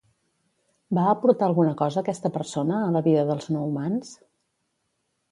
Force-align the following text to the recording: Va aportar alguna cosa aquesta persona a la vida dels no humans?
Va 0.97 1.01
aportar 1.09 1.43
alguna 1.49 1.73
cosa 1.81 1.99
aquesta 2.01 2.31
persona 2.37 2.79
a 2.85 2.87
la 2.95 3.03
vida 3.09 3.27
dels 3.27 3.51
no 3.57 3.61
humans? 3.67 4.15